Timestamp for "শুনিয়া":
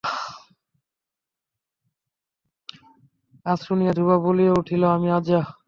3.65-3.93